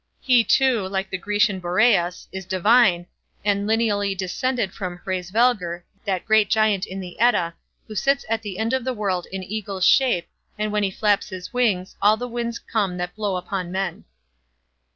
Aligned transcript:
He, 0.19 0.43
too, 0.43 0.87
like 0.89 1.11
the 1.11 1.17
Grecian 1.19 1.59
Boreas, 1.59 2.27
is 2.31 2.47
divine, 2.47 3.05
and 3.45 3.67
lineally 3.69 4.15
descended 4.17 4.73
from 4.73 4.97
Hraesvelgr, 5.05 5.83
that 6.05 6.25
great 6.25 6.49
giant 6.49 6.87
in 6.87 6.99
the 6.99 7.19
Edda, 7.19 7.53
who 7.87 7.93
sits 7.93 8.25
"at 8.27 8.41
the 8.41 8.57
end 8.57 8.73
of 8.73 8.83
the 8.83 8.95
world 8.95 9.27
in 9.31 9.43
eagle's 9.43 9.85
shape, 9.85 10.27
and 10.57 10.71
when 10.71 10.81
he 10.81 10.89
flaps 10.89 11.29
his 11.29 11.53
wings, 11.53 11.97
all 12.01 12.17
the 12.17 12.27
winds 12.27 12.57
come 12.57 12.97
that 12.97 13.15
blow 13.15 13.35
upon 13.35 13.71
men." 13.71 14.05